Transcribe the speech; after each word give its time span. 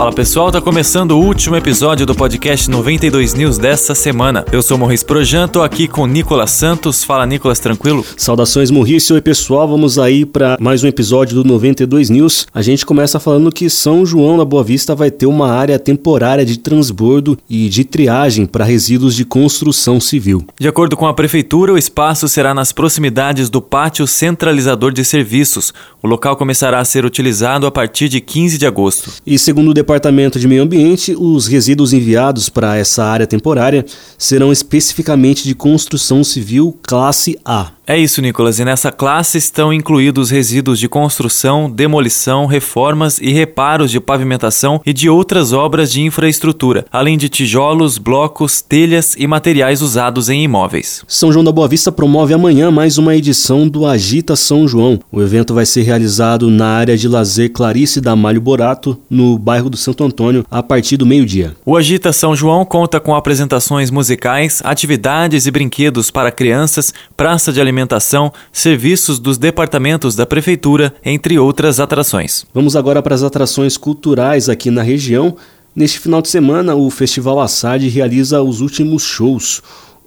Fala 0.00 0.14
pessoal, 0.14 0.50
tá 0.50 0.62
começando 0.62 1.10
o 1.10 1.22
último 1.22 1.56
episódio 1.56 2.06
do 2.06 2.14
podcast 2.14 2.70
92 2.70 3.34
News 3.34 3.58
dessa 3.58 3.94
semana. 3.94 4.46
Eu 4.50 4.62
sou 4.62 4.78
Morris 4.78 5.02
Projan, 5.02 5.46
tô 5.46 5.60
aqui 5.60 5.86
com 5.86 6.06
Nicolas 6.06 6.52
Santos. 6.52 7.04
Fala 7.04 7.26
Nicolas, 7.26 7.58
tranquilo? 7.58 8.02
Saudações 8.16 8.70
Morris, 8.70 9.10
oi 9.10 9.20
pessoal, 9.20 9.68
vamos 9.68 9.98
aí 9.98 10.24
para 10.24 10.56
mais 10.58 10.82
um 10.82 10.86
episódio 10.86 11.34
do 11.34 11.44
92 11.44 12.08
News. 12.08 12.46
A 12.54 12.62
gente 12.62 12.86
começa 12.86 13.20
falando 13.20 13.52
que 13.52 13.68
São 13.68 14.06
João 14.06 14.38
da 14.38 14.44
Boa 14.46 14.64
Vista 14.64 14.94
vai 14.94 15.10
ter 15.10 15.26
uma 15.26 15.52
área 15.52 15.78
temporária 15.78 16.46
de 16.46 16.58
transbordo 16.58 17.36
e 17.46 17.68
de 17.68 17.84
triagem 17.84 18.46
para 18.46 18.64
resíduos 18.64 19.14
de 19.14 19.26
construção 19.26 20.00
civil. 20.00 20.42
De 20.58 20.66
acordo 20.66 20.96
com 20.96 21.06
a 21.06 21.12
prefeitura, 21.12 21.74
o 21.74 21.78
espaço 21.78 22.26
será 22.26 22.54
nas 22.54 22.72
proximidades 22.72 23.50
do 23.50 23.60
pátio 23.60 24.06
centralizador 24.06 24.92
de 24.92 25.04
serviços. 25.04 25.74
O 26.02 26.08
local 26.08 26.36
começará 26.36 26.78
a 26.78 26.84
ser 26.86 27.04
utilizado 27.04 27.66
a 27.66 27.70
partir 27.70 28.08
de 28.08 28.18
15 28.18 28.56
de 28.56 28.64
agosto. 28.64 29.12
E 29.26 29.38
segundo 29.38 29.68
o 29.68 29.74
Departamento 29.90 30.38
de 30.38 30.46
Meio 30.46 30.62
Ambiente, 30.62 31.16
os 31.18 31.48
resíduos 31.48 31.92
enviados 31.92 32.48
para 32.48 32.76
essa 32.76 33.02
área 33.02 33.26
temporária 33.26 33.84
serão 34.16 34.52
especificamente 34.52 35.42
de 35.42 35.52
construção 35.52 36.22
civil 36.22 36.78
classe 36.80 37.36
A. 37.44 37.72
É 37.86 37.98
isso, 37.98 38.22
Nicolas. 38.22 38.60
E 38.60 38.64
nessa 38.64 38.92
classe 38.92 39.36
estão 39.36 39.72
incluídos 39.72 40.30
resíduos 40.30 40.78
de 40.78 40.88
construção, 40.88 41.68
demolição, 41.68 42.46
reformas 42.46 43.18
e 43.18 43.32
reparos 43.32 43.90
de 43.90 43.98
pavimentação 43.98 44.80
e 44.86 44.92
de 44.92 45.08
outras 45.08 45.52
obras 45.52 45.90
de 45.90 46.00
infraestrutura, 46.00 46.86
além 46.92 47.18
de 47.18 47.28
tijolos, 47.28 47.98
blocos, 47.98 48.60
telhas 48.60 49.16
e 49.18 49.26
materiais 49.26 49.82
usados 49.82 50.28
em 50.28 50.44
imóveis. 50.44 51.02
São 51.08 51.32
João 51.32 51.44
da 51.44 51.50
Boa 51.50 51.66
Vista 51.66 51.90
promove 51.90 52.32
amanhã 52.32 52.70
mais 52.70 52.96
uma 52.96 53.16
edição 53.16 53.66
do 53.66 53.84
Agita 53.84 54.36
São 54.36 54.68
João. 54.68 55.00
O 55.10 55.20
evento 55.20 55.52
vai 55.52 55.66
ser 55.66 55.82
realizado 55.82 56.48
na 56.48 56.66
área 56.66 56.96
de 56.96 57.08
lazer 57.08 57.50
Clarice 57.50 58.00
da 58.00 58.14
Malho 58.14 58.40
Borato, 58.40 58.96
no 59.10 59.36
bairro 59.36 59.68
do 59.68 59.76
Santo 59.76 60.04
Antônio, 60.04 60.46
a 60.48 60.62
partir 60.62 60.96
do 60.96 61.06
meio-dia. 61.06 61.56
O 61.66 61.76
Agita 61.76 62.12
São 62.12 62.36
João 62.36 62.64
conta 62.64 63.00
com 63.00 63.16
apresentações 63.16 63.90
musicais, 63.90 64.60
atividades 64.64 65.46
e 65.46 65.50
brinquedos 65.50 66.08
para 66.10 66.30
crianças, 66.30 66.94
praça 67.16 67.52
de 67.52 67.60
alimentação 67.60 67.69
alimentação, 67.70 68.32
serviços 68.52 69.18
dos 69.18 69.38
departamentos 69.38 70.14
da 70.14 70.26
prefeitura, 70.26 70.92
entre 71.04 71.38
outras 71.38 71.78
atrações. 71.80 72.44
Vamos 72.52 72.74
agora 72.76 73.00
para 73.00 73.14
as 73.14 73.22
atrações 73.22 73.76
culturais 73.76 74.48
aqui 74.48 74.70
na 74.70 74.82
região. 74.82 75.36
Neste 75.74 76.00
final 76.00 76.20
de 76.20 76.28
semana, 76.28 76.74
o 76.74 76.90
Festival 76.90 77.40
Assad 77.40 77.88
realiza 77.88 78.42
os 78.42 78.60
últimos 78.60 79.04
shows. 79.04 79.62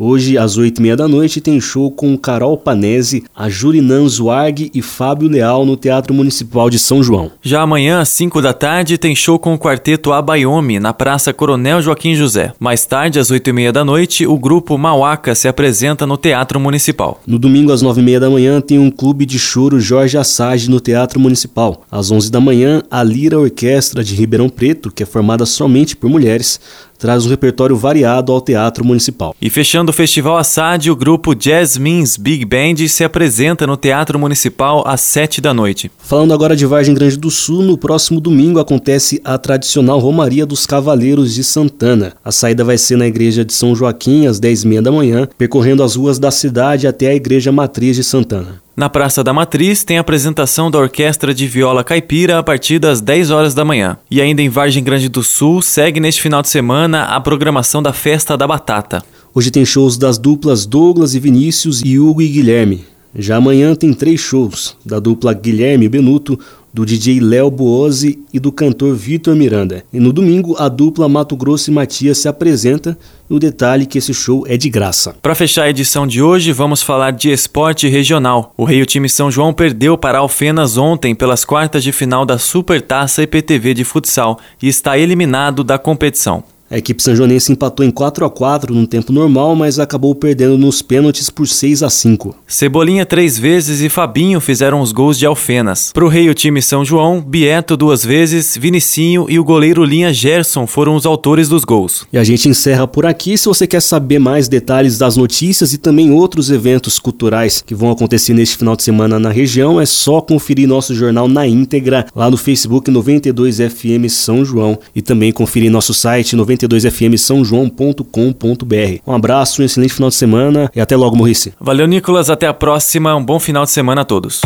Hoje, 0.05 0.37
às 0.37 0.57
oito 0.57 0.79
e 0.79 0.81
meia 0.81 0.97
da 0.97 1.07
noite, 1.07 1.39
tem 1.39 1.61
show 1.61 1.89
com 1.89 2.17
Carol 2.17 2.57
Panese, 2.57 3.23
a 3.33 3.47
Jurinan 3.47 4.05
Zuarg 4.05 4.69
e 4.73 4.81
Fábio 4.81 5.29
Leal 5.29 5.65
no 5.65 5.77
Teatro 5.77 6.13
Municipal 6.13 6.69
de 6.69 6.77
São 6.77 7.01
João. 7.01 7.31
Já 7.41 7.61
amanhã, 7.61 8.01
às 8.01 8.09
cinco 8.09 8.41
da 8.41 8.51
tarde, 8.51 8.97
tem 8.97 9.15
show 9.15 9.39
com 9.39 9.53
o 9.53 9.57
quarteto 9.57 10.11
Abayomi, 10.11 10.77
na 10.77 10.93
Praça 10.93 11.31
Coronel 11.31 11.81
Joaquim 11.81 12.15
José. 12.15 12.51
Mais 12.59 12.85
tarde, 12.85 13.17
às 13.17 13.31
oito 13.31 13.49
e 13.49 13.53
meia 13.53 13.71
da 13.71 13.85
noite, 13.85 14.27
o 14.27 14.37
grupo 14.37 14.77
Mauaca 14.77 15.33
se 15.33 15.47
apresenta 15.47 16.05
no 16.05 16.17
Teatro 16.17 16.59
Municipal. 16.59 17.21
No 17.25 17.39
domingo, 17.39 17.71
às 17.71 17.81
nove 17.81 18.01
e 18.01 18.03
meia 18.03 18.19
da 18.19 18.29
manhã, 18.29 18.59
tem 18.59 18.77
um 18.77 18.91
clube 18.91 19.25
de 19.25 19.39
choro 19.39 19.79
Jorge 19.79 20.17
Assage 20.17 20.69
no 20.69 20.81
Teatro 20.81 21.17
Municipal. 21.17 21.81
Às 21.89 22.11
onze 22.11 22.29
da 22.29 22.41
manhã, 22.41 22.83
a 22.91 23.01
Lira 23.01 23.39
Orquestra 23.39 24.03
de 24.03 24.15
Ribeirão 24.15 24.49
Preto, 24.49 24.91
que 24.91 25.03
é 25.03 25.05
formada 25.05 25.45
somente 25.45 25.95
por 25.95 26.09
mulheres, 26.09 26.59
traz 27.03 27.25
um 27.25 27.29
repertório 27.29 27.75
variado 27.75 28.31
ao 28.31 28.39
Teatro 28.39 28.85
Municipal. 28.85 29.35
E 29.41 29.49
fechando 29.49 29.89
o 29.89 29.93
Festival 29.93 30.37
Assad, 30.37 30.89
o 30.89 30.95
grupo 30.95 31.35
Jasmine's 31.37 32.15
Big 32.15 32.45
Band 32.45 32.87
se 32.87 33.03
apresenta 33.03 33.67
no 33.67 33.75
Teatro 33.75 34.17
Municipal 34.17 34.85
às 34.87 35.01
7 35.01 35.41
da 35.41 35.53
noite. 35.53 35.91
Falando 35.97 36.33
agora 36.33 36.55
de 36.55 36.65
Vargem 36.65 36.95
Grande 36.95 37.17
do 37.17 37.29
Sul, 37.29 37.61
no 37.61 37.77
próximo 37.77 38.21
domingo 38.21 38.57
acontece 38.57 39.19
a 39.25 39.37
tradicional 39.37 39.99
Romaria 39.99 40.45
dos 40.45 40.65
Cavaleiros 40.65 41.33
de 41.33 41.43
Santana. 41.43 42.13
A 42.23 42.31
saída 42.31 42.63
vai 42.63 42.77
ser 42.77 42.95
na 42.95 43.05
Igreja 43.05 43.43
de 43.43 43.53
São 43.53 43.75
Joaquim 43.75 44.25
às 44.25 44.39
10h30 44.39 44.81
da 44.81 44.91
manhã, 44.93 45.27
percorrendo 45.37 45.83
as 45.83 45.97
ruas 45.97 46.17
da 46.17 46.31
cidade 46.31 46.87
até 46.87 47.07
a 47.07 47.15
Igreja 47.15 47.51
Matriz 47.51 47.97
de 47.97 48.03
Santana. 48.05 48.63
Na 48.75 48.89
Praça 48.89 49.23
da 49.23 49.31
Matriz 49.31 49.83
tem 49.83 49.99
a 49.99 50.01
apresentação 50.01 50.71
da 50.71 50.79
Orquestra 50.79 51.31
de 51.31 51.45
Viola 51.47 51.83
Caipira 51.83 52.39
a 52.39 52.43
partir 52.43 52.79
das 52.79 53.01
10 53.01 53.29
horas 53.29 53.53
da 53.53 53.63
manhã. 53.63 53.97
E 54.09 54.19
ainda 54.19 54.41
em 54.41 54.49
Vargem 54.49 54.83
Grande 54.83 55.07
do 55.07 55.21
Sul, 55.21 55.61
segue 55.61 55.99
neste 55.99 56.19
final 56.23 56.41
de 56.41 56.49
semana 56.49 57.03
a 57.03 57.21
programação 57.21 57.83
da 57.83 57.93
Festa 57.93 58.35
da 58.35 58.47
Batata. 58.47 59.03
Hoje 59.31 59.51
tem 59.51 59.63
shows 59.63 59.95
das 59.95 60.17
duplas 60.17 60.65
Douglas 60.65 61.13
e 61.13 61.19
Vinícius 61.19 61.83
e 61.85 61.99
Hugo 61.99 62.19
e 62.19 62.27
Guilherme. 62.27 62.83
Já 63.15 63.37
amanhã 63.37 63.75
tem 63.75 63.93
três 63.93 64.19
shows, 64.19 64.75
da 64.83 64.99
dupla 64.99 65.35
Guilherme 65.35 65.87
Benuto, 65.87 66.39
do 66.73 66.85
DJ 66.85 67.19
Léo 67.19 67.51
Boose 67.51 68.19
e 68.33 68.39
do 68.39 68.51
cantor 68.51 68.95
Vitor 68.95 69.35
Miranda. 69.35 69.83
E 69.93 69.99
no 69.99 70.11
domingo, 70.11 70.55
a 70.57 70.67
dupla 70.67 71.07
Mato 71.07 71.35
Grosso 71.35 71.69
e 71.69 71.73
Matias 71.73 72.17
se 72.17 72.27
apresenta 72.27 72.97
o 73.29 73.39
detalhe 73.39 73.83
é 73.83 73.85
que 73.85 73.97
esse 73.97 74.13
show 74.13 74.45
é 74.47 74.57
de 74.57 74.69
graça. 74.69 75.15
Para 75.21 75.33
fechar 75.33 75.63
a 75.63 75.69
edição 75.69 76.05
de 76.05 76.21
hoje, 76.21 76.51
vamos 76.51 76.83
falar 76.83 77.11
de 77.11 77.31
esporte 77.31 77.87
regional. 77.87 78.53
O 78.55 78.63
Rio 78.63 78.85
Time 78.85 79.09
São 79.09 79.31
João 79.31 79.53
perdeu 79.53 79.97
para 79.97 80.19
Alfenas 80.19 80.77
ontem 80.77 81.15
pelas 81.15 81.43
quartas 81.43 81.83
de 81.83 81.91
final 81.91 82.25
da 82.25 82.37
Supertaça 82.37 83.23
IPTV 83.23 83.73
de 83.73 83.83
futsal 83.83 84.39
e 84.61 84.67
está 84.67 84.97
eliminado 84.97 85.63
da 85.63 85.79
competição. 85.79 86.43
A 86.73 86.77
equipe 86.79 87.03
sanjonense 87.03 87.51
empatou 87.51 87.85
em 87.85 87.91
4 87.91 88.25
a 88.25 88.29
4 88.31 88.73
no 88.73 88.87
tempo 88.87 89.13
normal, 89.13 89.55
mas 89.55 89.77
acabou 89.77 90.15
perdendo 90.15 90.57
nos 90.57 90.81
pênaltis 90.81 91.29
por 91.29 91.47
6 91.47 91.83
a 91.83 91.89
5. 91.89 92.35
Cebolinha 92.47 93.05
três 93.05 93.37
vezes 93.37 93.79
e 93.79 93.89
Fabinho 93.89 94.41
fizeram 94.41 94.81
os 94.81 94.91
gols 94.91 95.19
de 95.19 95.23
Alfenas. 95.27 95.91
Pro 95.93 96.07
rei 96.07 96.31
o 96.31 96.33
time 96.33 96.63
São 96.63 96.83
João, 96.83 97.21
Bieto 97.21 97.77
duas 97.77 98.03
vezes, 98.03 98.57
Vinicinho 98.59 99.27
e 99.29 99.37
o 99.37 99.43
goleiro 99.43 99.83
Linha 99.83 100.11
Gerson 100.11 100.65
foram 100.65 100.95
os 100.95 101.05
autores 101.05 101.47
dos 101.47 101.63
gols. 101.63 102.07
E 102.11 102.17
a 102.17 102.23
gente 102.23 102.49
encerra 102.49 102.87
por 102.87 103.05
aqui. 103.05 103.37
Se 103.37 103.47
você 103.47 103.67
quer 103.67 103.79
saber 103.79 104.17
mais 104.17 104.47
detalhes 104.47 104.97
das 104.97 105.15
notícias 105.15 105.73
e 105.73 105.77
também 105.77 106.09
outros 106.09 106.49
eventos 106.49 106.97
culturais 106.97 107.61
que 107.63 107.75
vão 107.75 107.91
acontecer 107.91 108.33
neste 108.33 108.57
final 108.57 108.75
de 108.75 108.81
semana 108.81 109.19
na 109.19 109.29
região, 109.29 109.79
é 109.79 109.85
só 109.85 110.19
conferir 110.21 110.67
nosso 110.67 110.95
jornal 110.95 111.27
na 111.27 111.45
íntegra 111.47 112.07
lá 112.15 112.31
no 112.31 112.37
Facebook 112.37 112.89
92FM 112.89 114.09
São 114.09 114.43
João 114.43 114.79
e 114.95 115.03
também 115.03 115.31
conferir 115.31 115.69
nosso 115.69 115.93
site 115.93 116.35
92 116.35 116.62
92fm 116.67 117.17
São 117.17 117.43
João.com.br. 117.43 118.99
Um 119.05 119.13
abraço, 119.13 119.61
um 119.61 119.65
excelente 119.65 119.93
final 119.93 120.09
de 120.09 120.15
semana 120.15 120.71
e 120.75 120.81
até 120.81 120.95
logo, 120.95 121.15
Morrice. 121.15 121.53
Valeu, 121.59 121.87
Nicolas. 121.87 122.29
Até 122.29 122.47
a 122.47 122.53
próxima. 122.53 123.15
Um 123.15 123.23
bom 123.23 123.39
final 123.39 123.65
de 123.65 123.71
semana 123.71 124.01
a 124.01 124.05
todos. 124.05 124.41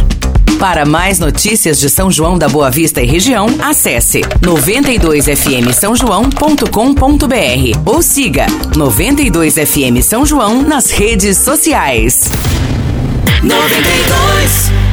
Para 0.59 0.85
mais 0.85 1.19
notícias 1.19 1.79
de 1.79 1.87
São 1.87 2.09
João 2.09 2.37
da 2.37 2.49
Boa 2.49 2.71
Vista 2.71 2.99
e 2.99 3.05
região, 3.05 3.45
acesse 3.61 4.21
92fm 4.41 5.71
São 5.71 5.95
João.com.br 5.95 7.79
ou 7.85 8.01
siga 8.01 8.47
92fm 8.73 10.01
São 10.01 10.25
João 10.25 10.63
nas 10.63 10.89
redes 10.89 11.37
sociais. 11.37 12.21
92 13.43 14.86